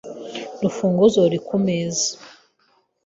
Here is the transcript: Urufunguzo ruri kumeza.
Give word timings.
Urufunguzo 0.57 1.17
ruri 1.23 1.39
kumeza. 1.47 2.07